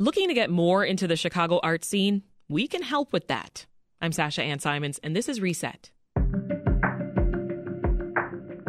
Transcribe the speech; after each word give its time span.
Looking 0.00 0.28
to 0.28 0.34
get 0.34 0.48
more 0.48 0.84
into 0.84 1.08
the 1.08 1.16
Chicago 1.16 1.58
art 1.60 1.84
scene? 1.84 2.22
We 2.48 2.68
can 2.68 2.82
help 2.82 3.12
with 3.12 3.26
that. 3.26 3.66
I'm 4.00 4.12
Sasha 4.12 4.44
Ann 4.44 4.60
Simons, 4.60 5.00
and 5.02 5.16
this 5.16 5.28
is 5.28 5.40
Reset. 5.40 5.90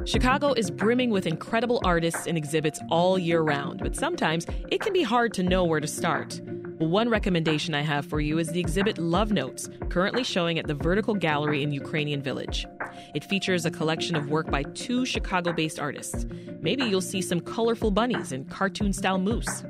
Chicago 0.06 0.54
is 0.54 0.72
brimming 0.72 1.12
with 1.12 1.28
incredible 1.28 1.82
artists 1.86 2.26
and 2.26 2.36
exhibits 2.36 2.80
all 2.90 3.20
year 3.20 3.42
round, 3.42 3.82
but 3.84 3.96
sometimes 3.96 4.48
it 4.72 4.82
can 4.82 4.92
be 4.92 5.04
hard 5.04 5.32
to 5.36 5.44
know 5.44 5.64
where 5.66 5.80
to 5.80 5.86
start. 5.86 6.42
One 6.80 7.10
recommendation 7.10 7.76
I 7.76 7.82
have 7.82 8.08
for 8.08 8.20
you 8.20 8.40
is 8.40 8.48
the 8.48 8.60
exhibit 8.60 8.98
Love 8.98 9.32
Notes, 9.32 9.70
currently 9.90 10.24
showing 10.24 10.58
at 10.58 10.66
the 10.66 10.74
Vertical 10.74 11.14
Gallery 11.14 11.62
in 11.62 11.72
Ukrainian 11.72 12.24
Village. 12.24 12.66
It 13.14 13.24
features 13.24 13.68
a 13.68 13.72
collection 13.72 14.16
of 14.16 14.32
work 14.32 14.50
by 14.50 14.64
two 14.64 15.06
Chicago 15.06 15.54
based 15.54 15.80
artists. 15.80 16.26
Maybe 16.60 16.86
you'll 16.86 17.02
see 17.02 17.22
some 17.22 17.40
colorful 17.40 17.92
bunnies 17.92 18.32
and 18.32 18.50
cartoon 18.50 18.94
style 18.94 19.20
moose. 19.20 19.64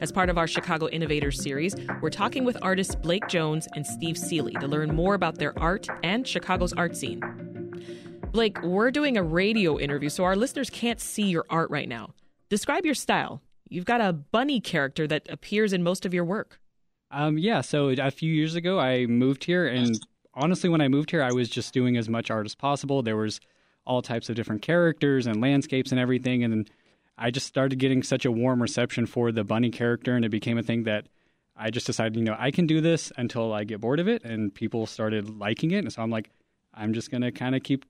As 0.00 0.12
part 0.12 0.30
of 0.30 0.38
our 0.38 0.46
Chicago 0.46 0.88
Innovators 0.88 1.42
series, 1.42 1.74
we're 2.00 2.10
talking 2.10 2.44
with 2.44 2.56
artists 2.62 2.94
Blake 2.94 3.26
Jones 3.28 3.68
and 3.74 3.86
Steve 3.86 4.16
Seeley 4.18 4.52
to 4.54 4.68
learn 4.68 4.94
more 4.94 5.14
about 5.14 5.38
their 5.38 5.58
art 5.58 5.86
and 6.02 6.26
Chicago's 6.26 6.72
art 6.72 6.96
scene. 6.96 7.20
Blake, 8.32 8.60
we're 8.62 8.90
doing 8.90 9.16
a 9.16 9.22
radio 9.22 9.78
interview, 9.78 10.08
so 10.08 10.24
our 10.24 10.36
listeners 10.36 10.68
can't 10.70 11.00
see 11.00 11.24
your 11.24 11.44
art 11.50 11.70
right 11.70 11.88
now. 11.88 12.10
Describe 12.48 12.84
your 12.84 12.94
style. 12.94 13.40
You've 13.68 13.84
got 13.84 14.00
a 14.00 14.12
bunny 14.12 14.60
character 14.60 15.06
that 15.06 15.28
appears 15.30 15.72
in 15.72 15.82
most 15.82 16.04
of 16.04 16.12
your 16.12 16.24
work. 16.24 16.58
Um, 17.10 17.38
yeah, 17.38 17.60
so 17.60 17.88
a 17.90 18.10
few 18.10 18.32
years 18.32 18.56
ago, 18.56 18.80
I 18.80 19.06
moved 19.06 19.44
here, 19.44 19.66
and 19.68 19.96
honestly, 20.34 20.68
when 20.68 20.80
I 20.80 20.88
moved 20.88 21.12
here, 21.12 21.22
I 21.22 21.32
was 21.32 21.48
just 21.48 21.72
doing 21.72 21.96
as 21.96 22.08
much 22.08 22.30
art 22.30 22.46
as 22.46 22.54
possible. 22.54 23.02
There 23.02 23.16
was 23.16 23.40
all 23.86 24.02
types 24.02 24.28
of 24.28 24.34
different 24.34 24.62
characters 24.62 25.26
and 25.26 25.40
landscapes 25.40 25.92
and 25.92 26.00
everything, 26.00 26.42
and 26.42 26.68
I 27.16 27.30
just 27.30 27.46
started 27.46 27.78
getting 27.78 28.02
such 28.02 28.24
a 28.24 28.32
warm 28.32 28.60
reception 28.60 29.06
for 29.06 29.30
the 29.32 29.44
bunny 29.44 29.70
character, 29.70 30.16
and 30.16 30.24
it 30.24 30.30
became 30.30 30.58
a 30.58 30.62
thing 30.62 30.84
that 30.84 31.06
I 31.56 31.70
just 31.70 31.86
decided, 31.86 32.16
you 32.16 32.24
know, 32.24 32.36
I 32.38 32.50
can 32.50 32.66
do 32.66 32.80
this 32.80 33.12
until 33.16 33.52
I 33.52 33.64
get 33.64 33.80
bored 33.80 34.00
of 34.00 34.08
it, 34.08 34.24
and 34.24 34.52
people 34.54 34.86
started 34.86 35.38
liking 35.38 35.70
it, 35.70 35.78
and 35.78 35.92
so 35.92 36.02
I'm 36.02 36.10
like, 36.10 36.30
I'm 36.72 36.92
just 36.92 37.10
gonna 37.10 37.30
kind 37.30 37.54
of 37.54 37.62
keep 37.62 37.84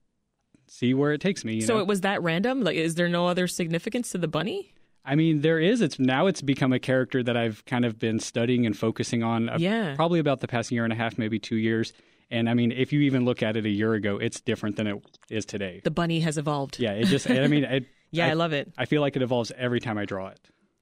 see 0.66 0.94
where 0.94 1.12
it 1.12 1.20
takes 1.20 1.44
me. 1.44 1.60
so 1.60 1.74
know? 1.74 1.80
it 1.80 1.86
was 1.86 2.02
that 2.02 2.22
random? 2.22 2.62
Like, 2.62 2.76
is 2.76 2.94
there 2.94 3.08
no 3.08 3.26
other 3.26 3.46
significance 3.46 4.10
to 4.10 4.18
the 4.18 4.28
bunny? 4.28 4.74
I 5.04 5.14
mean, 5.16 5.42
there 5.42 5.60
is. 5.60 5.80
It's 5.80 5.98
now 5.98 6.26
it's 6.26 6.40
become 6.40 6.72
a 6.72 6.78
character 6.78 7.22
that 7.22 7.36
I've 7.36 7.64
kind 7.66 7.84
of 7.84 7.98
been 7.98 8.18
studying 8.18 8.64
and 8.64 8.76
focusing 8.76 9.22
on. 9.22 9.48
Uh, 9.48 9.56
yeah. 9.58 9.94
Probably 9.94 10.18
about 10.18 10.40
the 10.40 10.48
past 10.48 10.70
year 10.70 10.84
and 10.84 10.92
a 10.92 10.96
half, 10.96 11.18
maybe 11.18 11.38
two 11.38 11.56
years. 11.56 11.92
And 12.30 12.48
I 12.48 12.54
mean, 12.54 12.72
if 12.72 12.92
you 12.92 13.00
even 13.00 13.24
look 13.24 13.42
at 13.42 13.56
it 13.56 13.66
a 13.66 13.70
year 13.70 13.92
ago, 13.94 14.16
it's 14.16 14.40
different 14.40 14.76
than 14.76 14.86
it 14.86 15.04
is 15.30 15.44
today. 15.44 15.82
The 15.84 15.90
bunny 15.90 16.20
has 16.20 16.38
evolved. 16.38 16.78
Yeah. 16.78 16.92
It 16.92 17.06
just. 17.06 17.28
I 17.30 17.46
mean. 17.46 17.64
It, 17.70 17.86
yeah, 18.10 18.26
I, 18.26 18.30
I 18.30 18.32
love 18.34 18.52
it. 18.52 18.72
I 18.78 18.84
feel 18.84 19.00
like 19.00 19.16
it 19.16 19.22
evolves 19.22 19.52
every 19.56 19.80
time 19.80 19.98
I 19.98 20.04
draw 20.04 20.28
it 20.28 20.40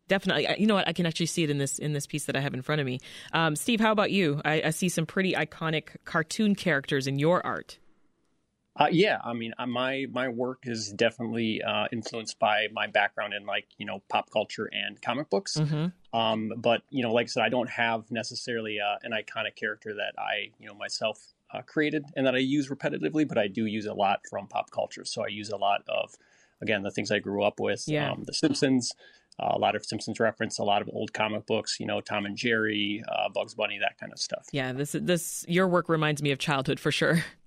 definitely 0.09 0.47
you 0.59 0.67
know 0.67 0.75
what 0.75 0.87
i 0.87 0.93
can 0.93 1.07
actually 1.07 1.27
see 1.27 1.43
it 1.43 1.49
in 1.49 1.57
this 1.57 1.79
in 1.79 1.95
this 1.95 2.07
piece 2.07 2.27
that 2.27 2.37
i 2.37 2.41
have 2.41 2.53
in 2.53 2.61
front 2.61 2.81
of 2.81 2.87
me 2.87 3.01
um, 3.33 3.57
steve 3.57 3.81
how 3.81 3.93
about 3.93 4.11
you 4.11 4.43
I, 4.45 4.63
I, 4.67 4.71
see 4.71 4.91
some 4.91 5.07
pretty 5.07 5.33
iconic 5.33 5.97
cartoon 6.05 6.55
characters 6.55 7.07
in 7.07 7.19
your 7.19 7.45
art 7.47 7.79
uh, 8.75 8.89
yeah, 8.91 9.19
I 9.23 9.35
mean, 9.35 9.53
uh, 9.59 9.67
my 9.67 10.07
my 10.11 10.29
work 10.29 10.61
is 10.63 10.91
definitely 10.93 11.61
uh, 11.63 11.89
influenced 11.93 12.39
by 12.39 12.69
my 12.73 12.87
background 12.87 13.35
in 13.35 13.45
like 13.45 13.67
you 13.77 13.85
know 13.85 14.03
pop 14.09 14.31
culture 14.31 14.65
and 14.73 15.01
comic 15.03 15.29
books. 15.29 15.59
Mm-hmm. 15.59 16.19
Um, 16.19 16.53
but 16.57 16.81
you 16.89 17.03
know, 17.03 17.13
like 17.13 17.25
I 17.25 17.29
said, 17.29 17.43
I 17.43 17.51
don't 17.51 17.69
have 17.69 18.11
necessarily 18.11 18.79
uh, 18.81 18.97
an 19.03 19.13
iconic 19.13 19.57
character 19.57 19.95
that 19.97 20.15
I 20.19 20.53
you 20.59 20.69
know 20.69 20.75
myself 20.75 21.19
uh, 21.53 21.61
created 21.61 22.07
and 22.17 22.27
that 22.27 22.35
I 22.35 22.39
use 22.39 22.71
repetitively, 22.71 23.29
but 23.29 23.37
I 23.37 23.47
do 23.47 23.67
use 23.67 23.85
a 23.85 23.93
lot 23.93 24.21
from 24.31 24.47
pop 24.47 24.71
culture. 24.71 25.05
So 25.05 25.23
I 25.23 25.29
use 25.29 25.51
a 25.51 25.59
lot 25.59 25.83
of 25.87 26.15
again 26.63 26.83
the 26.83 26.91
things 26.91 27.11
I 27.11 27.19
grew 27.19 27.43
up 27.43 27.61
with, 27.61 27.85
yeah. 27.87 28.11
um, 28.11 28.23
The 28.25 28.35
Simpsons. 28.35 28.93
Uh, 29.41 29.53
a 29.53 29.59
lot 29.59 29.75
of 29.75 29.85
Simpsons 29.85 30.21
reference, 30.21 30.59
a 30.59 30.63
lot 30.63 30.83
of 30.83 30.91
old 30.93 31.15
comic 31.15 31.47
books, 31.47 31.81
you 31.81 31.87
know, 31.87 32.03
Tom 32.03 32.27
and 32.27 32.37
Jerry, 32.37 33.03
Bugs 33.33 33.55
Bunny, 33.55 33.79
that 33.79 33.97
kind 33.99 34.13
of 34.13 34.19
stuff. 34.19 34.47
Yeah, 34.53 34.75
this 34.75 34.93
this 34.93 35.47
your 35.49 35.67
work 35.67 35.89
reminds 35.89 36.23
me 36.23 36.33
of 36.33 36.39
childhood 36.39 36.79
for 36.79 36.93
sure. 36.93 37.25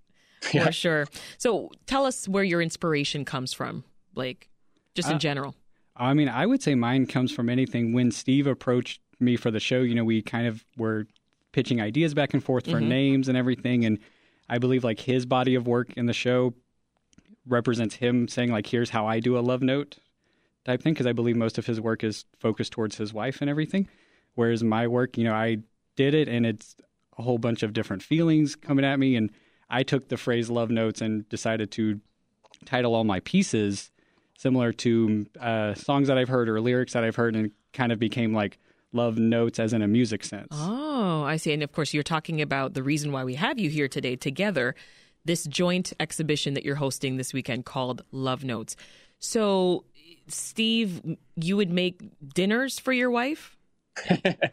for 0.52 0.72
sure. 0.72 1.08
So 1.38 1.72
tell 1.86 2.06
us 2.06 2.28
where 2.28 2.44
your 2.44 2.62
inspiration 2.62 3.26
comes 3.26 3.54
from, 3.54 3.84
Blake, 4.14 4.50
just 4.94 5.10
in 5.10 5.16
uh, 5.16 5.20
general. 5.20 5.56
I 5.96 6.14
mean, 6.14 6.30
I 6.30 6.46
would 6.46 6.62
say 6.62 6.76
mine 6.76 7.06
comes 7.08 7.32
from 7.32 7.50
anything. 7.50 7.94
When 7.94 8.12
Steve 8.12 8.48
approached 8.48 9.02
me 9.20 9.38
for 9.38 9.50
the 9.50 9.60
show, 9.60 9.82
you 9.82 9.96
know, 9.96 10.04
we 10.04 10.22
kind 10.22 10.48
of 10.48 10.66
were 10.78 11.08
pitching 11.52 11.82
ideas 11.82 12.14
back 12.14 12.34
and 12.34 12.44
forth 12.44 12.66
for 12.66 12.80
mm-hmm. 12.80 12.90
names 12.90 13.30
and 13.30 13.38
everything. 13.38 13.86
And 13.86 14.00
I 14.50 14.58
believe 14.58 14.84
like 14.84 15.00
his 15.00 15.26
body 15.26 15.56
of 15.56 15.68
work 15.68 15.94
in 15.96 16.06
the 16.06 16.14
show 16.14 16.54
represents 17.48 17.96
him 17.96 18.28
saying 18.28 18.52
like, 18.52 18.68
here's 18.68 18.90
how 18.90 19.06
I 19.06 19.20
do 19.20 19.38
a 19.38 19.42
love 19.42 19.62
note 19.62 19.98
type 20.66 20.82
thing. 20.82 20.96
Cause 20.96 21.06
I 21.06 21.14
believe 21.14 21.36
most 21.36 21.58
of 21.58 21.66
his 21.66 21.80
work 21.80 22.04
is 22.04 22.26
focused 22.40 22.72
towards 22.72 22.98
his 22.98 23.14
wife 23.14 23.42
and 23.42 23.50
everything. 23.50 23.88
Whereas 24.34 24.64
my 24.64 24.88
work, 24.88 25.18
you 25.18 25.24
know, 25.24 25.34
I 25.34 25.58
did 25.96 26.14
it 26.14 26.28
and 26.28 26.46
it's 26.46 26.76
a 27.18 27.22
whole 27.22 27.38
bunch 27.38 27.64
of 27.64 27.74
different 27.74 28.04
feelings 28.04 28.56
coming 28.56 28.84
at 28.84 29.00
me. 29.00 29.16
And 29.16 29.32
I 29.70 29.84
took 29.84 30.10
the 30.10 30.18
phrase 30.18 30.50
love 30.50 30.70
notes 30.70 31.02
and 31.02 31.28
decided 31.30 31.72
to 31.72 32.02
title 32.66 32.96
all 32.96 33.04
my 33.04 33.20
pieces 33.22 33.92
similar 34.38 34.74
to 34.74 35.26
uh, 35.40 35.74
songs 35.76 36.08
that 36.08 36.18
I've 36.18 36.30
heard 36.30 36.50
or 36.50 36.60
lyrics 36.60 36.94
that 36.94 37.04
I've 37.04 37.16
heard 37.16 37.36
and 37.36 37.52
kind 37.74 37.92
of 37.92 38.00
became 38.00 38.34
like 38.34 38.60
love 38.92 39.18
notes 39.18 39.60
as 39.60 39.74
in 39.74 39.82
a 39.82 39.88
music 39.88 40.24
sense. 40.24 40.48
Oh, 40.52 41.24
I 41.24 41.38
see. 41.38 41.54
And 41.54 41.64
of 41.64 41.72
course, 41.72 41.94
you're 41.94 42.04
talking 42.04 42.42
about 42.42 42.74
the 42.74 42.84
reason 42.84 43.12
why 43.12 43.24
we 43.24 43.36
have 43.36 43.60
you 43.60 43.70
here 43.70 43.88
today 43.88 44.16
together 44.16 44.76
this 45.26 45.46
joint 45.46 45.94
exhibition 46.00 46.54
that 46.54 46.64
you're 46.64 46.76
hosting 46.76 47.18
this 47.18 47.34
weekend 47.34 47.66
called 47.66 48.04
Love 48.12 48.44
Notes. 48.44 48.76
So, 49.20 49.86
Steve, 50.28 51.18
you 51.36 51.58
would 51.58 51.72
make 51.72 52.02
dinners 52.34 52.80
for 52.80 52.94
your 52.94 53.10
wife? 53.10 53.58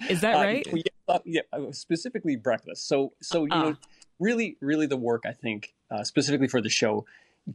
Is 0.09 0.23
that 0.23 0.35
uh, 0.37 0.41
right? 0.41 0.67
Uh, 0.67 1.19
yeah, 1.25 1.41
uh, 1.53 1.59
yeah, 1.59 1.71
specifically 1.73 2.37
breakfast. 2.37 2.89
So, 2.89 3.13
so 3.21 3.45
you 3.45 3.53
uh. 3.53 3.63
know, 3.63 3.77
really, 4.19 4.57
really 4.61 4.87
the 4.87 4.97
work 4.97 5.23
I 5.27 5.33
think 5.33 5.75
uh, 5.91 6.05
specifically 6.05 6.49
for 6.49 6.61
the 6.61 6.71
show 6.71 7.05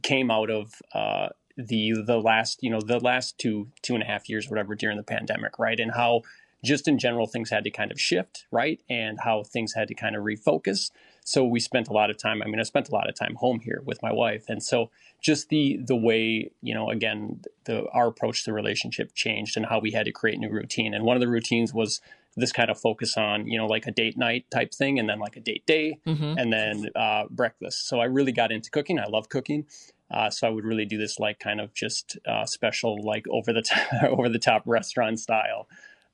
came 0.02 0.30
out 0.30 0.50
of 0.50 0.74
uh, 0.92 1.28
the 1.56 1.92
the 2.06 2.18
last 2.18 2.62
you 2.62 2.70
know 2.70 2.80
the 2.80 3.00
last 3.00 3.36
two 3.38 3.68
two 3.82 3.94
and 3.94 4.02
a 4.02 4.06
half 4.06 4.28
years 4.28 4.48
whatever 4.48 4.74
during 4.76 4.96
the 4.96 5.02
pandemic 5.02 5.58
right 5.58 5.80
and 5.80 5.92
how 5.92 6.22
just 6.64 6.88
in 6.88 6.98
general 6.98 7.26
things 7.26 7.50
had 7.50 7.64
to 7.64 7.70
kind 7.70 7.90
of 7.90 8.00
shift 8.00 8.46
right? 8.50 8.80
And 8.88 9.18
how 9.22 9.42
things 9.42 9.74
had 9.74 9.88
to 9.88 9.94
kind 9.94 10.16
of 10.16 10.22
refocus. 10.22 10.90
So 11.24 11.44
we 11.44 11.60
spent 11.60 11.88
a 11.88 11.92
lot 11.92 12.10
of 12.10 12.16
time 12.16 12.42
i 12.42 12.46
mean 12.46 12.60
i 12.60 12.62
spent 12.62 12.88
a 12.88 12.92
lot 12.92 13.08
of 13.08 13.14
time 13.14 13.34
home 13.36 13.60
here 13.60 13.82
with 13.84 14.02
my 14.02 14.12
wife. 14.12 14.44
And 14.48 14.62
so 14.62 14.90
just 15.20 15.48
the 15.48 15.78
the 15.84 15.96
way 15.96 16.50
you 16.62 16.74
know 16.74 16.90
again 16.90 17.40
the 17.64 17.86
our 17.90 18.06
approach 18.06 18.44
to 18.44 18.50
the 18.50 18.54
relationship 18.54 19.14
changed 19.14 19.56
and 19.56 19.66
how 19.66 19.80
we 19.80 19.90
had 19.90 20.06
to 20.06 20.12
create 20.12 20.38
new 20.38 20.50
routine. 20.50 20.94
And 20.94 21.04
one 21.04 21.16
of 21.16 21.20
the 21.20 21.28
routines 21.28 21.74
was 21.74 22.00
this 22.36 22.52
kind 22.52 22.70
of 22.70 22.80
focus 22.80 23.16
on 23.16 23.46
you 23.46 23.58
know 23.58 23.66
like 23.66 23.86
a 23.86 23.90
date 23.90 24.16
night 24.16 24.46
type 24.50 24.72
thing 24.72 24.98
and 24.98 25.08
then 25.08 25.18
like 25.18 25.36
a 25.36 25.40
date 25.40 25.66
day 25.66 25.98
mm-hmm. 26.06 26.38
and 26.38 26.52
then 26.52 26.88
uh, 26.94 27.24
breakfast. 27.30 27.88
So 27.88 28.00
i 28.00 28.04
really 28.04 28.32
got 28.32 28.52
into 28.52 28.70
cooking. 28.70 28.98
I 28.98 29.06
love 29.06 29.28
cooking. 29.28 29.66
Uh, 30.10 30.30
so 30.30 30.46
i 30.46 30.50
would 30.50 30.64
really 30.64 30.86
do 30.86 30.96
this 30.96 31.18
like 31.18 31.38
kind 31.38 31.60
of 31.60 31.74
just 31.74 32.18
uh, 32.26 32.46
special 32.46 32.98
like 33.02 33.26
over 33.28 33.52
the 33.52 33.62
top, 33.62 34.02
over 34.04 34.28
the 34.28 34.38
top 34.38 34.62
restaurant 34.64 35.20
style 35.20 35.68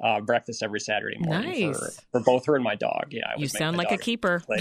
uh, 0.04 0.20
breakfast 0.20 0.62
every 0.62 0.80
Saturday 0.80 1.16
morning 1.18 1.68
nice. 1.68 1.78
for, 1.78 1.90
for 2.12 2.20
both 2.20 2.44
her 2.44 2.54
and 2.54 2.62
my 2.62 2.74
dog. 2.74 3.06
Yeah, 3.10 3.32
you 3.38 3.48
sound 3.48 3.78
like 3.78 3.90
a 3.90 3.96
keeper. 3.96 4.42
we'll 4.48 4.58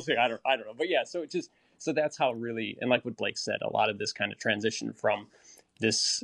see. 0.00 0.16
I 0.16 0.28
don't, 0.28 0.40
I 0.46 0.56
don't 0.56 0.66
know, 0.66 0.74
but 0.78 0.88
yeah. 0.88 1.02
So 1.04 1.22
it 1.22 1.32
just 1.32 1.50
so 1.76 1.92
that's 1.92 2.16
how 2.16 2.32
really, 2.32 2.78
and 2.80 2.88
like 2.88 3.04
what 3.04 3.16
Blake 3.16 3.36
said, 3.36 3.56
a 3.62 3.72
lot 3.72 3.90
of 3.90 3.98
this 3.98 4.12
kind 4.12 4.32
of 4.32 4.38
transition 4.38 4.92
from 4.92 5.26
this 5.80 6.22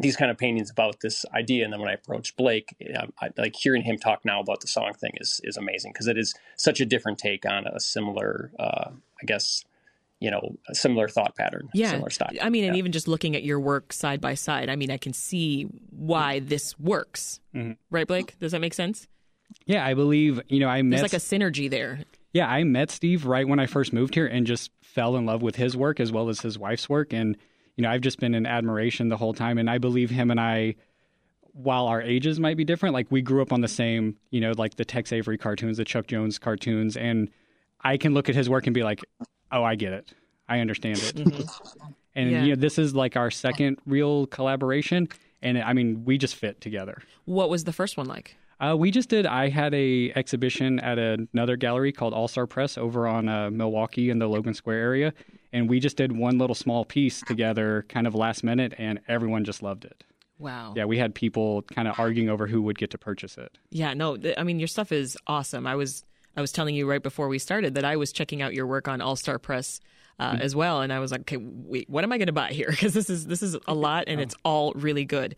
these 0.00 0.16
kind 0.16 0.30
of 0.30 0.38
paintings 0.38 0.70
about 0.70 1.00
this 1.00 1.26
idea. 1.34 1.64
And 1.64 1.72
then 1.72 1.80
when 1.80 1.90
I 1.90 1.94
approached 1.94 2.36
Blake, 2.36 2.74
I, 3.20 3.30
like 3.36 3.56
hearing 3.56 3.82
him 3.82 3.98
talk 3.98 4.24
now 4.24 4.40
about 4.40 4.60
the 4.60 4.68
song 4.68 4.94
thing 4.94 5.12
is 5.16 5.42
is 5.44 5.58
amazing 5.58 5.92
because 5.92 6.06
it 6.06 6.16
is 6.16 6.34
such 6.56 6.80
a 6.80 6.86
different 6.86 7.18
take 7.18 7.44
on 7.44 7.66
a 7.66 7.78
similar, 7.78 8.52
uh, 8.58 8.90
I 8.90 9.26
guess, 9.26 9.66
you 10.20 10.30
know, 10.30 10.56
a 10.68 10.74
similar 10.74 11.08
thought 11.08 11.36
pattern. 11.36 11.68
Yeah, 11.72 11.90
similar 11.90 12.10
style. 12.10 12.30
I 12.40 12.50
mean, 12.50 12.64
yeah. 12.64 12.68
and 12.68 12.76
even 12.76 12.92
just 12.92 13.08
looking 13.08 13.36
at 13.36 13.42
your 13.42 13.60
work 13.60 13.92
side 13.92 14.20
by 14.20 14.34
side, 14.34 14.68
I 14.68 14.76
mean, 14.76 14.90
I 14.90 14.98
can 14.98 15.12
see 15.12 15.64
why 15.90 16.40
this 16.40 16.78
works. 16.78 17.40
Mm-hmm. 17.54 17.72
Right, 17.90 18.06
Blake? 18.06 18.38
Does 18.38 18.52
that 18.52 18.60
make 18.60 18.74
sense? 18.74 19.06
Yeah, 19.66 19.86
I 19.86 19.94
believe 19.94 20.40
you 20.48 20.60
know 20.60 20.68
I 20.68 20.82
met. 20.82 20.98
There's 20.98 21.12
like 21.12 21.20
a 21.20 21.24
synergy 21.24 21.70
there. 21.70 22.00
Yeah, 22.32 22.48
I 22.48 22.64
met 22.64 22.90
Steve 22.90 23.24
right 23.24 23.48
when 23.48 23.58
I 23.58 23.66
first 23.66 23.92
moved 23.92 24.14
here 24.14 24.26
and 24.26 24.46
just 24.46 24.70
fell 24.82 25.16
in 25.16 25.24
love 25.24 25.40
with 25.42 25.56
his 25.56 25.76
work 25.76 25.98
as 25.98 26.12
well 26.12 26.28
as 26.28 26.40
his 26.40 26.58
wife's 26.58 26.88
work 26.88 27.12
and 27.12 27.36
you 27.78 27.82
know, 27.82 27.90
I've 27.90 28.00
just 28.00 28.18
been 28.18 28.34
in 28.34 28.44
admiration 28.44 29.08
the 29.08 29.16
whole 29.16 29.32
time. 29.32 29.56
And 29.56 29.70
I 29.70 29.78
believe 29.78 30.10
him 30.10 30.32
and 30.32 30.40
I, 30.40 30.74
while 31.52 31.86
our 31.86 32.02
ages 32.02 32.40
might 32.40 32.56
be 32.56 32.64
different, 32.64 32.92
like 32.92 33.06
we 33.08 33.22
grew 33.22 33.40
up 33.40 33.52
on 33.52 33.60
the 33.60 33.68
same, 33.68 34.16
you 34.30 34.40
know, 34.40 34.52
like 34.58 34.74
the 34.74 34.84
Tex 34.84 35.12
Avery 35.12 35.38
cartoons, 35.38 35.76
the 35.76 35.84
Chuck 35.84 36.08
Jones 36.08 36.40
cartoons. 36.40 36.96
And 36.96 37.30
I 37.80 37.96
can 37.96 38.14
look 38.14 38.28
at 38.28 38.34
his 38.34 38.50
work 38.50 38.66
and 38.66 38.74
be 38.74 38.82
like, 38.82 39.00
oh, 39.52 39.62
I 39.62 39.74
get 39.74 39.92
it. 39.92 40.12
I 40.48 40.60
understand 40.60 40.98
it. 40.98 41.16
Mm-hmm. 41.16 41.92
And, 42.14 42.30
yeah. 42.30 42.42
you 42.42 42.48
know, 42.50 42.60
this 42.60 42.78
is 42.78 42.94
like 42.94 43.16
our 43.16 43.30
second 43.30 43.78
real 43.86 44.26
collaboration. 44.26 45.08
And 45.42 45.58
I 45.58 45.72
mean, 45.72 46.04
we 46.04 46.18
just 46.18 46.34
fit 46.34 46.60
together. 46.60 47.02
What 47.26 47.50
was 47.50 47.64
the 47.64 47.72
first 47.72 47.96
one 47.96 48.06
like? 48.06 48.36
Uh, 48.60 48.74
we 48.76 48.90
just 48.90 49.08
did. 49.08 49.24
I 49.24 49.50
had 49.50 49.72
a 49.72 50.12
exhibition 50.16 50.80
at 50.80 50.98
another 50.98 51.56
gallery 51.56 51.92
called 51.92 52.12
All 52.12 52.26
Star 52.26 52.46
Press 52.46 52.76
over 52.76 53.06
on 53.06 53.28
uh, 53.28 53.50
Milwaukee 53.50 54.10
in 54.10 54.18
the 54.18 54.26
Logan 54.26 54.54
Square 54.54 54.78
area, 54.78 55.14
and 55.52 55.68
we 55.68 55.78
just 55.78 55.96
did 55.96 56.10
one 56.10 56.38
little 56.38 56.56
small 56.56 56.84
piece 56.84 57.20
together, 57.22 57.86
kind 57.88 58.06
of 58.06 58.16
last 58.16 58.42
minute, 58.42 58.74
and 58.76 58.98
everyone 59.06 59.44
just 59.44 59.62
loved 59.62 59.84
it. 59.84 60.02
Wow. 60.38 60.74
Yeah, 60.76 60.86
we 60.86 60.98
had 60.98 61.14
people 61.14 61.62
kind 61.62 61.86
of 61.86 61.98
arguing 61.98 62.28
over 62.28 62.48
who 62.48 62.62
would 62.62 62.78
get 62.78 62.90
to 62.90 62.98
purchase 62.98 63.38
it. 63.38 63.58
Yeah, 63.70 63.94
no, 63.94 64.16
th- 64.16 64.34
I 64.36 64.42
mean 64.42 64.58
your 64.58 64.68
stuff 64.68 64.90
is 64.90 65.16
awesome. 65.28 65.66
I 65.66 65.76
was 65.76 66.04
I 66.38 66.40
was 66.40 66.52
telling 66.52 66.76
you 66.76 66.88
right 66.88 67.02
before 67.02 67.26
we 67.26 67.40
started 67.40 67.74
that 67.74 67.84
I 67.84 67.96
was 67.96 68.12
checking 68.12 68.42
out 68.42 68.54
your 68.54 68.64
work 68.64 68.86
on 68.86 69.00
All 69.00 69.16
Star 69.16 69.40
Press 69.40 69.80
uh, 70.20 70.34
mm-hmm. 70.34 70.42
as 70.42 70.54
well, 70.54 70.82
and 70.82 70.92
I 70.92 71.00
was 71.00 71.10
like, 71.10 71.22
okay, 71.22 71.36
wait, 71.36 71.90
what 71.90 72.04
am 72.04 72.12
I 72.12 72.18
going 72.18 72.28
to 72.28 72.32
buy 72.32 72.50
here? 72.50 72.68
Because 72.70 72.94
this 72.94 73.10
is 73.10 73.26
this 73.26 73.42
is 73.42 73.56
a 73.66 73.74
lot, 73.74 74.04
and 74.06 74.20
oh. 74.20 74.22
it's 74.22 74.36
all 74.44 74.72
really 74.74 75.04
good. 75.04 75.34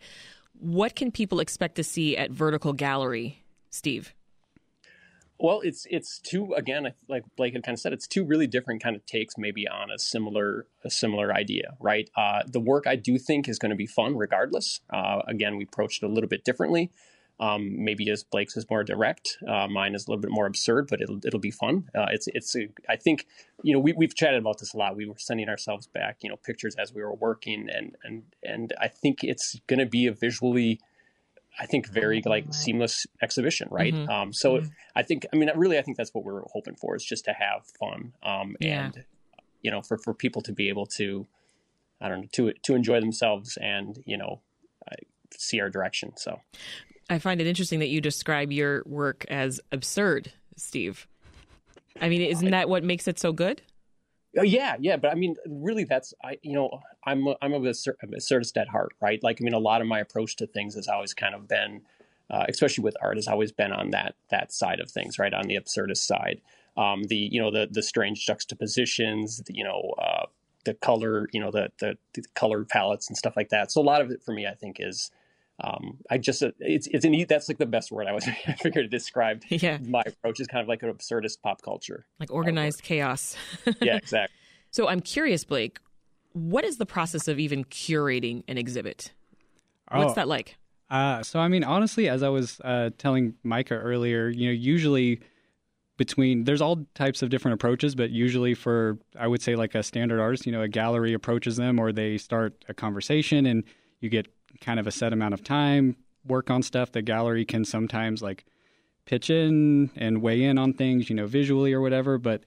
What 0.59 0.95
can 0.95 1.11
people 1.11 1.39
expect 1.39 1.73
to 1.77 1.83
see 1.83 2.15
at 2.15 2.29
Vertical 2.29 2.73
Gallery, 2.73 3.43
Steve? 3.71 4.13
Well, 5.39 5.61
it's 5.63 5.87
it's 5.89 6.19
two 6.19 6.53
again, 6.53 6.93
like 7.09 7.23
Blake 7.35 7.53
had 7.53 7.63
kind 7.63 7.73
of 7.73 7.79
said, 7.79 7.93
it's 7.93 8.05
two 8.05 8.23
really 8.23 8.45
different 8.45 8.83
kind 8.83 8.95
of 8.95 9.03
takes, 9.07 9.39
maybe 9.39 9.67
on 9.67 9.89
a 9.89 9.97
similar 9.97 10.67
a 10.85 10.91
similar 10.91 11.33
idea, 11.33 11.77
right? 11.79 12.07
Uh, 12.15 12.43
the 12.45 12.59
work 12.59 12.85
I 12.85 12.95
do 12.95 13.17
think 13.17 13.49
is 13.49 13.57
going 13.57 13.71
to 13.71 13.75
be 13.75 13.87
fun, 13.87 14.15
regardless. 14.15 14.81
Uh, 14.93 15.23
again, 15.27 15.57
we 15.57 15.63
approached 15.63 16.03
it 16.03 16.05
a 16.05 16.09
little 16.09 16.29
bit 16.29 16.45
differently. 16.45 16.91
Um, 17.41 17.83
maybe 17.83 18.09
as 18.11 18.23
Blake's 18.23 18.55
is 18.55 18.69
more 18.69 18.83
direct, 18.83 19.39
uh, 19.47 19.67
mine 19.67 19.95
is 19.95 20.07
a 20.07 20.11
little 20.11 20.21
bit 20.21 20.31
more 20.31 20.45
absurd, 20.45 20.87
but 20.87 21.01
it'll 21.01 21.19
it'll 21.25 21.39
be 21.39 21.51
fun. 21.51 21.89
Uh, 21.95 22.05
it's 22.11 22.27
it's 22.27 22.55
a, 22.55 22.69
I 22.87 22.95
think 22.95 23.25
you 23.63 23.73
know 23.73 23.79
we 23.79 23.93
we've 23.93 24.15
chatted 24.15 24.39
about 24.39 24.59
this 24.59 24.73
a 24.73 24.77
lot. 24.77 24.95
We 24.95 25.07
were 25.07 25.17
sending 25.17 25.49
ourselves 25.49 25.87
back, 25.87 26.17
you 26.21 26.29
know, 26.29 26.35
pictures 26.35 26.75
as 26.75 26.93
we 26.93 27.01
were 27.01 27.15
working, 27.15 27.67
and 27.69 27.95
and 28.03 28.23
and 28.43 28.73
I 28.79 28.87
think 28.87 29.23
it's 29.23 29.59
going 29.65 29.79
to 29.79 29.87
be 29.87 30.05
a 30.05 30.13
visually 30.13 30.79
I 31.59 31.65
think 31.65 31.87
very 31.89 32.21
like 32.25 32.53
seamless 32.53 33.07
exhibition, 33.21 33.67
right? 33.71 33.93
Mm-hmm. 33.93 34.09
Um, 34.09 34.33
so 34.33 34.57
mm-hmm. 34.57 34.67
I 34.95 35.03
think, 35.03 35.25
I 35.33 35.35
mean, 35.35 35.51
really, 35.55 35.77
I 35.77 35.81
think 35.81 35.97
that's 35.97 36.13
what 36.13 36.23
we're 36.23 36.43
hoping 36.53 36.75
for 36.75 36.95
is 36.95 37.03
just 37.03 37.25
to 37.25 37.33
have 37.33 37.65
fun, 37.79 38.13
um, 38.23 38.55
yeah. 38.61 38.85
and 38.85 39.03
you 39.61 39.69
know, 39.69 39.81
for 39.81 39.97
for 39.97 40.13
people 40.13 40.41
to 40.43 40.53
be 40.53 40.69
able 40.69 40.85
to, 40.85 41.27
I 41.99 42.07
don't 42.07 42.21
know, 42.21 42.27
to 42.33 42.53
to 42.53 42.75
enjoy 42.75 42.99
themselves 43.01 43.57
and 43.57 44.01
you 44.05 44.17
know, 44.17 44.41
see 45.37 45.59
our 45.59 45.69
direction. 45.69 46.13
So 46.17 46.39
I 47.09 47.19
find 47.19 47.41
it 47.41 47.47
interesting 47.47 47.79
that 47.79 47.89
you 47.89 48.01
describe 48.01 48.51
your 48.51 48.83
work 48.85 49.25
as 49.29 49.59
absurd, 49.71 50.31
Steve. 50.55 51.07
I 51.99 52.09
mean, 52.09 52.21
isn't 52.21 52.51
that 52.51 52.69
what 52.69 52.83
makes 52.83 53.07
it 53.07 53.19
so 53.19 53.33
good? 53.33 53.61
Oh, 54.37 54.43
yeah, 54.43 54.77
yeah, 54.79 54.95
but 54.95 55.11
I 55.11 55.15
mean, 55.15 55.35
really, 55.45 55.83
that's 55.83 56.13
I. 56.23 56.37
You 56.41 56.53
know, 56.53 56.79
I'm 57.05 57.27
a, 57.27 57.35
I'm 57.41 57.53
a 57.53 57.59
absurdist 57.59 58.55
at 58.55 58.69
heart, 58.69 58.93
right? 59.01 59.21
Like, 59.21 59.39
I 59.41 59.43
mean, 59.43 59.53
a 59.53 59.59
lot 59.59 59.81
of 59.81 59.87
my 59.87 59.99
approach 59.99 60.37
to 60.37 60.47
things 60.47 60.75
has 60.75 60.87
always 60.87 61.13
kind 61.13 61.35
of 61.35 61.49
been, 61.49 61.81
uh, 62.29 62.45
especially 62.47 62.83
with 62.85 62.95
art, 63.01 63.17
has 63.17 63.27
always 63.27 63.51
been 63.51 63.73
on 63.73 63.89
that 63.91 64.15
that 64.29 64.53
side 64.53 64.79
of 64.79 64.89
things, 64.89 65.19
right? 65.19 65.33
On 65.33 65.47
the 65.47 65.55
absurdist 65.55 66.05
side, 66.05 66.39
um, 66.77 67.03
the 67.03 67.17
you 67.17 67.41
know 67.41 67.51
the 67.51 67.67
the 67.69 67.83
strange 67.83 68.25
juxtapositions, 68.25 69.39
the, 69.39 69.53
you 69.53 69.65
know, 69.65 69.93
uh, 70.01 70.27
the 70.63 70.75
color, 70.75 71.27
you 71.33 71.41
know, 71.41 71.51
the, 71.51 71.69
the 71.79 71.97
the 72.13 72.23
color 72.33 72.63
palettes 72.63 73.09
and 73.09 73.17
stuff 73.17 73.35
like 73.35 73.49
that. 73.49 73.69
So 73.69 73.81
a 73.81 73.83
lot 73.83 74.01
of 74.01 74.11
it 74.11 74.23
for 74.23 74.31
me, 74.31 74.47
I 74.47 74.53
think, 74.53 74.77
is 74.79 75.11
um, 75.63 75.97
I 76.09 76.17
just 76.17 76.41
uh, 76.41 76.51
it's 76.59 76.87
it's 76.87 77.05
an 77.05 77.25
that's 77.27 77.47
like 77.47 77.57
the 77.57 77.65
best 77.65 77.91
word 77.91 78.07
I 78.07 78.13
was 78.13 78.27
I 78.47 78.53
figured 78.53 78.85
to 78.85 78.87
describe 78.89 79.43
yeah. 79.49 79.77
my 79.81 80.01
approach 80.05 80.39
is 80.39 80.47
kind 80.47 80.61
of 80.61 80.67
like 80.67 80.83
an 80.83 80.91
absurdist 80.91 81.41
pop 81.41 81.61
culture, 81.61 82.05
like 82.19 82.31
organized 82.31 82.83
chaos. 82.83 83.35
yeah, 83.81 83.97
exactly. 83.97 84.35
So 84.71 84.87
I'm 84.87 85.01
curious, 85.01 85.43
Blake, 85.43 85.79
what 86.33 86.63
is 86.63 86.77
the 86.77 86.85
process 86.85 87.27
of 87.27 87.39
even 87.39 87.65
curating 87.65 88.43
an 88.47 88.57
exhibit? 88.57 89.11
What's 89.91 90.11
oh, 90.11 90.15
that 90.15 90.27
like? 90.27 90.57
Uh, 90.89 91.21
so 91.23 91.39
I 91.39 91.47
mean, 91.47 91.63
honestly, 91.63 92.09
as 92.09 92.23
I 92.23 92.29
was 92.29 92.59
uh, 92.63 92.89
telling 92.97 93.35
Micah 93.43 93.75
earlier, 93.75 94.29
you 94.29 94.47
know, 94.47 94.53
usually 94.53 95.21
between 95.97 96.45
there's 96.45 96.61
all 96.61 96.85
types 96.95 97.21
of 97.21 97.29
different 97.29 97.53
approaches, 97.53 97.93
but 97.93 98.09
usually 98.09 98.53
for 98.53 98.97
I 99.19 99.27
would 99.27 99.41
say 99.41 99.55
like 99.55 99.75
a 99.75 99.83
standard 99.83 100.19
artist, 100.19 100.45
you 100.45 100.51
know, 100.51 100.61
a 100.61 100.67
gallery 100.67 101.13
approaches 101.13 101.57
them 101.57 101.79
or 101.79 101.91
they 101.91 102.17
start 102.17 102.65
a 102.67 102.73
conversation 102.73 103.45
and 103.45 103.63
you 103.99 104.09
get 104.09 104.27
kind 104.59 104.79
of 104.79 104.87
a 104.87 104.91
set 104.91 105.13
amount 105.13 105.33
of 105.33 105.43
time, 105.43 105.95
work 106.25 106.49
on 106.49 106.63
stuff. 106.63 106.91
The 106.91 107.01
gallery 107.01 107.45
can 107.45 107.65
sometimes 107.65 108.21
like 108.21 108.45
pitch 109.05 109.29
in 109.29 109.91
and 109.95 110.21
weigh 110.21 110.43
in 110.43 110.57
on 110.57 110.73
things, 110.73 111.09
you 111.09 111.15
know, 111.15 111.27
visually 111.27 111.73
or 111.73 111.81
whatever. 111.81 112.17
But 112.17 112.43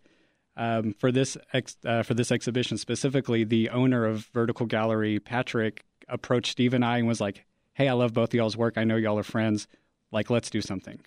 um, 0.56 0.92
for 0.94 1.10
this 1.10 1.36
ex- 1.52 1.76
uh, 1.84 2.02
for 2.02 2.14
this 2.14 2.30
exhibition 2.30 2.78
specifically, 2.78 3.44
the 3.44 3.70
owner 3.70 4.04
of 4.04 4.26
Vertical 4.32 4.66
Gallery, 4.66 5.18
Patrick, 5.18 5.84
approached 6.08 6.52
Steve 6.52 6.74
and 6.74 6.84
I 6.84 6.98
and 6.98 7.08
was 7.08 7.20
like, 7.20 7.44
"Hey, 7.72 7.88
I 7.88 7.92
love 7.92 8.12
both 8.12 8.30
of 8.30 8.34
y'all's 8.34 8.56
work. 8.56 8.78
I 8.78 8.84
know 8.84 8.96
y'all 8.96 9.18
are 9.18 9.24
friends. 9.24 9.66
Like, 10.12 10.30
let's 10.30 10.50
do 10.50 10.60
something." 10.60 11.00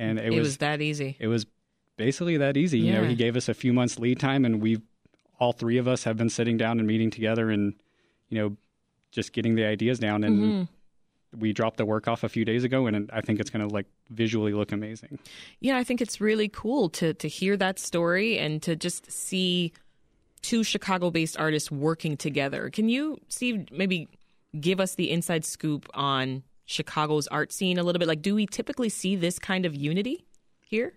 And 0.00 0.18
it, 0.18 0.26
it 0.26 0.30
was, 0.30 0.40
was, 0.40 0.56
that 0.58 0.80
easy. 0.80 1.16
It 1.18 1.26
was 1.26 1.44
basically 1.96 2.36
that 2.38 2.56
easy. 2.56 2.78
Yeah. 2.78 2.92
You 2.92 2.98
know, 2.98 3.08
he 3.08 3.14
gave 3.14 3.36
us 3.36 3.48
a 3.48 3.54
few 3.54 3.72
months 3.72 3.98
lead 3.98 4.20
time, 4.20 4.44
and 4.44 4.62
we 4.62 4.80
all 5.38 5.52
three 5.52 5.78
of 5.78 5.86
us 5.86 6.04
have 6.04 6.16
been 6.16 6.30
sitting 6.30 6.56
down 6.56 6.78
and 6.78 6.88
meeting 6.88 7.10
together 7.10 7.50
and 7.50 7.74
you 8.28 8.38
know 8.38 8.56
just 9.10 9.32
getting 9.32 9.54
the 9.54 9.64
ideas 9.64 9.98
down 9.98 10.24
and 10.24 10.38
mm-hmm. 10.38 11.38
we 11.38 11.52
dropped 11.52 11.76
the 11.76 11.84
work 11.84 12.08
off 12.08 12.24
a 12.24 12.28
few 12.28 12.44
days 12.44 12.64
ago 12.64 12.86
and 12.86 13.10
I 13.12 13.20
think 13.20 13.40
it's 13.40 13.50
going 13.50 13.66
to 13.66 13.72
like 13.72 13.86
visually 14.10 14.52
look 14.52 14.72
amazing. 14.72 15.18
Yeah, 15.60 15.76
I 15.76 15.84
think 15.84 16.00
it's 16.00 16.20
really 16.20 16.48
cool 16.48 16.88
to 16.90 17.14
to 17.14 17.28
hear 17.28 17.56
that 17.56 17.78
story 17.78 18.38
and 18.38 18.62
to 18.62 18.76
just 18.76 19.10
see 19.10 19.72
two 20.42 20.62
Chicago-based 20.62 21.38
artists 21.38 21.70
working 21.70 22.16
together. 22.16 22.70
Can 22.70 22.88
you 22.88 23.18
see 23.28 23.66
maybe 23.72 24.08
give 24.58 24.80
us 24.80 24.94
the 24.94 25.10
inside 25.10 25.44
scoop 25.44 25.88
on 25.94 26.42
Chicago's 26.66 27.26
art 27.28 27.52
scene 27.52 27.78
a 27.78 27.82
little 27.82 27.98
bit? 27.98 28.08
Like 28.08 28.22
do 28.22 28.34
we 28.34 28.46
typically 28.46 28.88
see 28.88 29.16
this 29.16 29.38
kind 29.38 29.66
of 29.66 29.74
unity 29.74 30.26
here? 30.60 30.94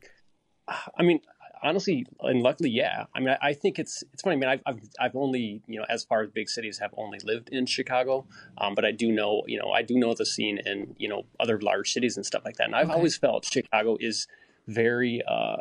I 0.98 1.04
mean, 1.04 1.20
honestly, 1.64 2.06
and 2.22 2.42
luckily, 2.42 2.70
yeah. 2.70 3.06
I 3.16 3.20
mean, 3.20 3.30
I, 3.30 3.50
I, 3.50 3.54
think 3.54 3.80
it's 3.80 4.04
it's 4.14 4.22
funny. 4.22 4.36
I 4.36 4.40
mean, 4.40 4.50
I've, 4.50 4.62
I've, 4.66 4.90
I've 5.00 5.16
only 5.16 5.62
you 5.68 5.80
know 5.80 5.86
as 5.90 6.04
far 6.04 6.22
as 6.22 6.30
big 6.30 6.50
cities 6.50 6.80
have 6.80 6.94
only 6.98 7.20
lived 7.24 7.50
in 7.50 7.66
Chicago, 7.66 8.26
um, 8.58 8.76
but 8.76 8.86
I 8.86 8.92
do 8.92 9.12
know 9.12 9.44
you 9.48 9.60
know 9.60 9.72
I 9.72 9.82
do 9.82 9.96
know 9.98 10.14
the 10.14 10.26
scene 10.26 10.60
in 10.66 10.96
you 10.98 11.08
know 11.08 11.24
other 11.40 11.60
large 11.60 11.92
cities 11.92 12.18
and 12.18 12.26
stuff 12.26 12.44
like 12.46 12.58
that. 12.58 12.66
And 12.66 12.76
I've 12.76 12.88
okay. 12.88 12.96
always 12.96 13.18
felt 13.18 13.46
Chicago 13.46 13.98
is 14.00 14.28
very, 14.68 15.22
uh, 15.28 15.58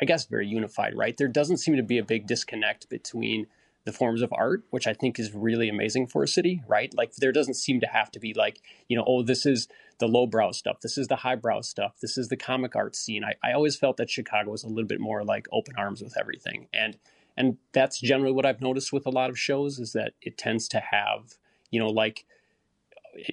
I 0.00 0.04
guess, 0.04 0.26
very 0.26 0.46
unified. 0.46 0.94
Right? 0.96 1.16
There 1.16 1.28
doesn't 1.28 1.58
seem 1.58 1.76
to 1.76 1.82
be 1.82 1.98
a 1.98 2.04
big 2.04 2.26
disconnect 2.26 2.88
between 2.88 3.46
the 3.84 3.92
forms 3.92 4.22
of 4.22 4.32
art, 4.32 4.62
which 4.70 4.86
I 4.86 4.92
think 4.92 5.18
is 5.18 5.32
really 5.34 5.68
amazing 5.68 6.06
for 6.06 6.22
a 6.22 6.28
city, 6.28 6.62
right? 6.68 6.92
Like 6.94 7.14
there 7.16 7.32
doesn't 7.32 7.54
seem 7.54 7.80
to 7.80 7.86
have 7.86 8.10
to 8.12 8.20
be 8.20 8.34
like, 8.34 8.60
you 8.88 8.96
know, 8.96 9.04
oh, 9.06 9.22
this 9.22 9.46
is 9.46 9.68
the 9.98 10.06
lowbrow 10.06 10.52
stuff, 10.52 10.80
this 10.80 10.98
is 10.98 11.08
the 11.08 11.16
highbrow 11.16 11.62
stuff, 11.62 11.94
this 12.00 12.18
is 12.18 12.28
the 12.28 12.36
comic 12.36 12.76
art 12.76 12.94
scene. 12.94 13.24
I, 13.24 13.34
I 13.42 13.52
always 13.52 13.76
felt 13.76 13.96
that 13.96 14.10
Chicago 14.10 14.50
was 14.50 14.64
a 14.64 14.68
little 14.68 14.86
bit 14.86 15.00
more 15.00 15.24
like 15.24 15.46
open 15.52 15.74
arms 15.76 16.02
with 16.02 16.16
everything. 16.18 16.66
And 16.72 16.98
and 17.36 17.56
that's 17.72 18.00
generally 18.00 18.32
what 18.32 18.44
I've 18.44 18.60
noticed 18.60 18.92
with 18.92 19.06
a 19.06 19.10
lot 19.10 19.30
of 19.30 19.38
shows 19.38 19.78
is 19.78 19.92
that 19.92 20.12
it 20.20 20.36
tends 20.36 20.68
to 20.68 20.80
have, 20.80 21.38
you 21.70 21.80
know, 21.80 21.88
like 21.88 22.26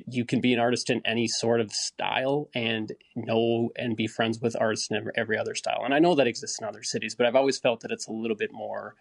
you 0.07 0.25
can 0.25 0.39
be 0.39 0.53
an 0.53 0.59
artist 0.59 0.89
in 0.89 1.01
any 1.05 1.27
sort 1.27 1.59
of 1.59 1.71
style 1.71 2.49
and 2.55 2.93
know 3.15 3.71
and 3.75 3.95
be 3.95 4.07
friends 4.07 4.39
with 4.39 4.55
artists 4.59 4.89
in 4.89 5.11
every 5.15 5.37
other 5.37 5.55
style. 5.55 5.81
And 5.83 5.93
I 5.93 5.99
know 5.99 6.15
that 6.15 6.27
exists 6.27 6.59
in 6.59 6.67
other 6.67 6.83
cities, 6.83 7.15
but 7.15 7.25
I've 7.25 7.35
always 7.35 7.57
felt 7.57 7.81
that 7.81 7.91
it's 7.91 8.07
a 8.07 8.11
little 8.11 8.37
bit 8.37 8.51
more 8.51 8.95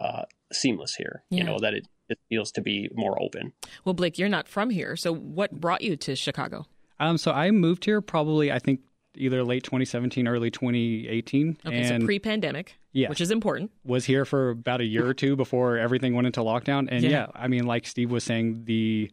uh, 0.00 0.22
seamless 0.52 0.94
here. 0.94 1.22
Yeah. 1.30 1.38
You 1.38 1.44
know 1.44 1.58
that 1.60 1.74
it, 1.74 1.86
it 2.08 2.18
feels 2.28 2.50
to 2.52 2.60
be 2.60 2.88
more 2.94 3.20
open. 3.22 3.52
Well, 3.84 3.94
Blake, 3.94 4.18
you're 4.18 4.28
not 4.28 4.48
from 4.48 4.70
here, 4.70 4.96
so 4.96 5.12
what 5.14 5.52
brought 5.52 5.82
you 5.82 5.96
to 5.96 6.16
Chicago? 6.16 6.66
Um, 6.98 7.18
so 7.18 7.32
I 7.32 7.50
moved 7.50 7.84
here 7.84 8.00
probably 8.00 8.52
I 8.52 8.58
think 8.58 8.80
either 9.16 9.42
late 9.42 9.64
2017, 9.64 10.28
early 10.28 10.50
2018. 10.50 11.58
Okay, 11.66 11.76
and 11.76 12.02
so 12.02 12.06
pre-pandemic, 12.06 12.78
yeah, 12.92 13.08
which 13.08 13.20
is 13.20 13.30
important. 13.30 13.70
Was 13.84 14.04
here 14.04 14.24
for 14.24 14.50
about 14.50 14.80
a 14.80 14.84
year 14.84 15.06
or 15.06 15.14
two 15.14 15.36
before 15.36 15.78
everything 15.78 16.14
went 16.14 16.26
into 16.26 16.40
lockdown, 16.40 16.88
and 16.90 17.02
yeah. 17.02 17.10
yeah, 17.10 17.26
I 17.34 17.48
mean, 17.48 17.66
like 17.66 17.86
Steve 17.86 18.10
was 18.10 18.24
saying, 18.24 18.64
the 18.64 19.10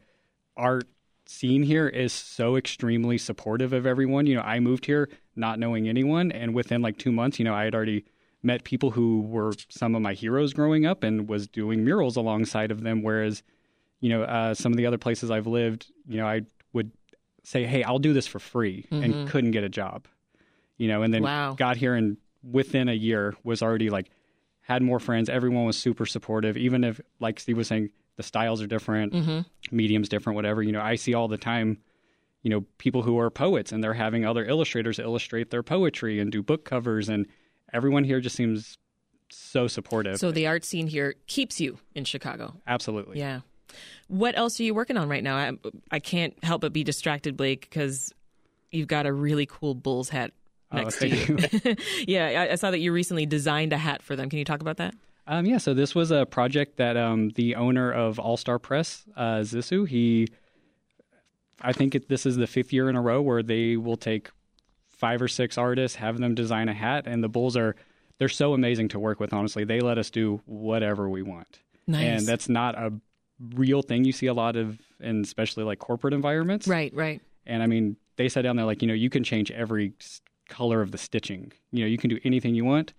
art 0.55 0.87
scene 1.25 1.63
here 1.63 1.87
is 1.87 2.13
so 2.13 2.55
extremely 2.55 3.17
supportive 3.17 3.73
of 3.73 3.85
everyone. 3.85 4.25
You 4.25 4.35
know, 4.35 4.41
I 4.41 4.59
moved 4.59 4.85
here 4.85 5.09
not 5.35 5.59
knowing 5.59 5.87
anyone, 5.87 6.31
and 6.31 6.53
within 6.53 6.81
like 6.81 6.97
two 6.97 7.11
months, 7.11 7.39
you 7.39 7.45
know, 7.45 7.53
I 7.53 7.65
had 7.65 7.75
already 7.75 8.05
met 8.47 8.63
people 8.63 8.89
who 8.89 9.21
were 9.21 9.53
some 9.69 9.93
of 9.93 10.01
my 10.01 10.13
heroes 10.13 10.53
growing 10.53 10.87
up 10.87 11.03
and 11.03 11.29
was 11.29 11.47
doing 11.47 11.83
murals 11.83 12.15
alongside 12.15 12.71
of 12.71 12.81
them. 12.81 13.03
Whereas, 13.03 13.43
you 13.99 14.09
know, 14.09 14.23
uh, 14.23 14.55
some 14.55 14.71
of 14.71 14.77
the 14.77 14.87
other 14.87 14.97
places 14.97 15.29
I've 15.29 15.45
lived, 15.45 15.91
you 16.07 16.17
know, 16.17 16.25
I 16.25 16.41
would 16.73 16.91
say, 17.43 17.65
"Hey, 17.65 17.83
I'll 17.83 17.99
do 17.99 18.13
this 18.13 18.25
for 18.25 18.39
free," 18.39 18.85
mm-hmm. 18.89 19.03
and 19.03 19.29
couldn't 19.29 19.51
get 19.51 19.63
a 19.63 19.69
job. 19.69 20.07
You 20.77 20.87
know, 20.87 21.03
and 21.03 21.13
then 21.13 21.23
wow. 21.23 21.53
got 21.53 21.77
here 21.77 21.93
and 21.93 22.17
within 22.43 22.87
a 22.87 22.93
year 22.93 23.35
was 23.43 23.61
already 23.61 23.89
like 23.89 24.09
had 24.61 24.81
more 24.81 24.99
friends. 24.99 25.29
Everyone 25.29 25.65
was 25.65 25.77
super 25.77 26.05
supportive, 26.05 26.55
even 26.57 26.83
if, 26.83 27.01
like 27.19 27.39
Steve 27.39 27.57
was 27.57 27.67
saying, 27.67 27.89
the 28.15 28.23
styles 28.23 28.61
are 28.61 28.67
different, 28.67 29.13
mm-hmm. 29.13 29.75
mediums 29.75 30.09
different, 30.09 30.35
whatever. 30.35 30.61
You 30.63 30.71
know, 30.71 30.81
I 30.81 30.95
see 30.95 31.13
all 31.13 31.27
the 31.27 31.37
time 31.37 31.79
you 32.43 32.49
know 32.51 32.63
people 32.77 33.01
who 33.01 33.19
are 33.19 33.29
poets 33.29 33.73
and 33.73 33.83
they're 33.83 33.93
having 33.93 34.25
other 34.25 34.45
illustrators 34.45 34.99
illustrate 34.99 35.49
their 35.49 35.63
poetry 35.63 36.19
and 36.19 36.31
do 36.31 36.41
book 36.41 36.63
covers 36.63 37.09
and 37.09 37.27
everyone 37.73 38.03
here 38.03 38.19
just 38.19 38.35
seems 38.35 38.77
so 39.29 39.67
supportive. 39.67 40.17
So 40.17 40.31
the 40.31 40.47
art 40.47 40.63
scene 40.63 40.87
here 40.87 41.15
keeps 41.27 41.59
you 41.59 41.79
in 41.95 42.05
Chicago. 42.05 42.53
Absolutely. 42.65 43.19
Yeah. 43.19 43.41
What 44.07 44.37
else 44.37 44.59
are 44.59 44.63
you 44.63 44.73
working 44.73 44.97
on 44.97 45.09
right 45.09 45.23
now? 45.23 45.35
I, 45.35 45.51
I 45.91 45.99
can't 45.99 46.41
help 46.43 46.61
but 46.61 46.71
be 46.71 46.83
distracted, 46.83 47.35
Blake, 47.35 47.61
because 47.61 48.13
you've 48.71 48.87
got 48.87 49.05
a 49.05 49.11
really 49.11 49.45
cool 49.45 49.75
Bulls 49.75 50.09
hat 50.09 50.31
oh, 50.71 50.77
next 50.77 50.97
oh, 51.03 51.07
to 51.07 51.15
you. 51.15 51.37
you. 51.65 51.75
yeah, 52.07 52.41
I, 52.41 52.51
I, 52.53 52.55
saw 52.55 52.71
that 52.71 52.79
you 52.79 52.93
recently 52.93 53.25
designed 53.25 53.73
a 53.73 53.77
hat 53.77 54.01
for 54.01 54.15
them. 54.15 54.29
Can 54.29 54.39
you 54.39 54.45
talk 54.45 54.61
about 54.61 54.77
that? 54.77 54.95
Um, 55.27 55.45
yeah, 55.45 55.57
so 55.57 55.73
this 55.73 55.93
was 55.93 56.09
a 56.11 56.25
project 56.25 56.77
that 56.77 56.95
um, 56.95 57.29
the 57.35 57.55
owner 57.55 57.91
of 57.91 58.17
All 58.17 58.37
Star 58.37 58.59
Press, 58.59 59.03
uh, 59.17 59.39
Zissou, 59.39 59.85
he 59.85 60.29
I 61.61 61.73
think 61.73 61.95
it, 61.95 62.07
this 62.07 62.25
is 62.25 62.35
the 62.35 62.47
fifth 62.47 62.71
year 62.71 62.89
in 62.89 62.95
a 62.95 63.01
row 63.01 63.21
where 63.21 63.41
they 63.41 63.77
will 63.77 63.97
take 63.97 64.29
five 64.97 65.21
or 65.21 65.27
six 65.27 65.57
artists, 65.57 65.95
have 65.97 66.17
them 66.17 66.35
design 66.35 66.69
a 66.69 66.73
hat, 66.73 67.05
and 67.07 67.23
the 67.23 67.29
Bulls 67.29 67.55
are 67.55 67.75
they're 68.19 68.29
so 68.29 68.53
amazing 68.53 68.87
to 68.89 68.99
work 68.99 69.19
with. 69.19 69.31
Honestly, 69.33 69.63
they 69.63 69.79
let 69.79 69.97
us 69.97 70.09
do 70.09 70.41
whatever 70.45 71.07
we 71.09 71.21
want, 71.21 71.59
Nice. 71.87 72.19
and 72.19 72.27
that's 72.27 72.49
not 72.49 72.75
a 72.75 72.91
real 73.53 73.81
thing 73.83 74.03
you 74.03 74.11
see 74.11 74.25
a 74.27 74.33
lot 74.33 74.55
of, 74.55 74.79
in 74.99 75.21
especially 75.21 75.63
like 75.63 75.79
corporate 75.79 76.13
environments. 76.13 76.67
right, 76.67 76.91
right. 76.95 77.21
And 77.45 77.61
I 77.63 77.67
mean, 77.67 77.95
they 78.17 78.27
sat 78.27 78.41
down 78.41 78.55
there 78.57 78.65
like 78.65 78.81
you 78.81 78.87
know 78.87 78.93
you 78.93 79.09
can 79.09 79.23
change 79.23 79.51
every 79.51 79.93
color 80.49 80.81
of 80.81 80.91
the 80.91 80.97
stitching. 80.97 81.51
You 81.71 81.81
know, 81.83 81.87
you 81.87 81.97
can 81.97 82.09
do 82.09 82.19
anything 82.23 82.55
you 82.55 82.65
want. 82.65 82.93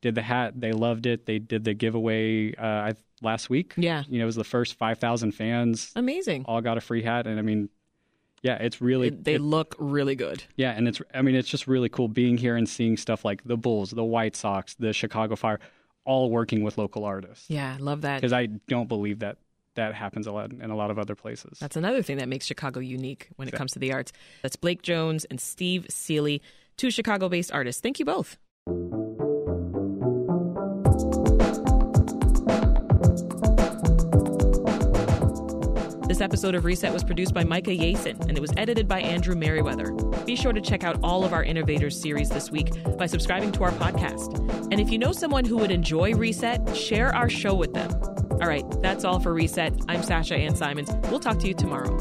Did 0.00 0.14
the 0.14 0.22
hat? 0.22 0.60
They 0.60 0.72
loved 0.72 1.06
it. 1.06 1.26
They 1.26 1.38
did 1.38 1.64
the 1.64 1.74
giveaway 1.74 2.54
uh, 2.56 2.64
I, 2.66 2.92
last 3.22 3.48
week. 3.50 3.74
Yeah. 3.76 4.02
You 4.08 4.18
know, 4.18 4.24
it 4.24 4.26
was 4.26 4.36
the 4.36 4.44
first 4.44 4.74
five 4.74 4.98
thousand 4.98 5.32
fans 5.32 5.92
Amazing. 5.96 6.44
all 6.46 6.60
got 6.60 6.76
a 6.78 6.80
free 6.80 7.02
hat, 7.02 7.26
and 7.26 7.38
I 7.38 7.42
mean, 7.42 7.68
yeah, 8.42 8.56
it's 8.56 8.80
really 8.80 9.08
It- 9.08 9.24
they 9.24 9.34
it- 9.34 9.40
look 9.40 9.74
really 9.78 10.14
good. 10.16 10.44
yeah, 10.56 10.72
and 10.72 10.86
it's 10.88 11.00
I 11.14 11.22
mean, 11.22 11.34
it's 11.34 11.48
just 11.48 11.66
really 11.66 11.88
cool 11.88 12.08
being 12.08 12.36
here 12.36 12.56
and 12.56 12.68
seeing 12.68 12.96
stuff 12.96 13.24
like 13.24 13.42
the 13.44 13.56
Bulls, 13.56 13.90
the 13.90 14.04
White 14.04 14.36
Sox, 14.36 14.74
the 14.74 14.92
Chicago 14.92 15.36
Fire, 15.36 15.60
all 16.04 16.30
working 16.30 16.62
with 16.62 16.78
local 16.78 17.04
artists. 17.04 17.48
Yeah, 17.48 17.74
I 17.74 17.78
love 17.78 18.00
that. 18.02 18.16
Because 18.20 18.32
I 18.32 18.46
don't 18.46 18.88
believe 18.88 19.20
that 19.20 19.38
that 19.74 19.94
happens 19.94 20.26
a 20.26 20.32
lot 20.32 20.52
in 20.52 20.70
a 20.70 20.76
lot 20.76 20.90
of 20.90 20.98
other 20.98 21.14
places. 21.14 21.58
That's 21.58 21.76
another 21.76 22.02
thing 22.02 22.18
that 22.18 22.28
makes 22.28 22.44
Chicago 22.44 22.80
unique 22.80 23.28
when 23.36 23.48
it 23.48 23.54
comes 23.54 23.72
to 23.72 23.78
the 23.78 23.92
arts. 23.92 24.12
That's 24.42 24.56
Blake 24.56 24.82
Jones 24.82 25.24
and 25.26 25.40
Steve 25.40 25.86
Seeley, 25.88 26.42
two 26.76 26.90
Chicago 26.90 27.28
based 27.30 27.52
artists. 27.52 27.80
Thank 27.80 27.98
you 27.98 28.04
both. 28.04 28.36
This 36.12 36.20
episode 36.20 36.54
of 36.54 36.66
Reset 36.66 36.92
was 36.92 37.02
produced 37.02 37.32
by 37.32 37.42
Micah 37.42 37.70
Yason 37.70 38.20
and 38.28 38.36
it 38.36 38.40
was 38.40 38.52
edited 38.58 38.86
by 38.86 39.00
Andrew 39.00 39.34
Merriweather. 39.34 39.92
Be 40.26 40.36
sure 40.36 40.52
to 40.52 40.60
check 40.60 40.84
out 40.84 40.98
all 41.02 41.24
of 41.24 41.32
our 41.32 41.42
Innovators 41.42 41.98
series 41.98 42.28
this 42.28 42.50
week 42.50 42.70
by 42.98 43.06
subscribing 43.06 43.50
to 43.52 43.64
our 43.64 43.70
podcast. 43.70 44.38
And 44.70 44.78
if 44.78 44.90
you 44.90 44.98
know 44.98 45.12
someone 45.12 45.46
who 45.46 45.56
would 45.56 45.70
enjoy 45.70 46.12
Reset, 46.12 46.76
share 46.76 47.16
our 47.16 47.30
show 47.30 47.54
with 47.54 47.72
them. 47.72 47.90
All 48.42 48.46
right, 48.46 48.66
that's 48.82 49.04
all 49.04 49.20
for 49.20 49.32
Reset. 49.32 49.72
I'm 49.88 50.02
Sasha 50.02 50.36
Ann 50.36 50.54
Simons. 50.54 50.90
We'll 51.10 51.18
talk 51.18 51.38
to 51.38 51.48
you 51.48 51.54
tomorrow. 51.54 51.96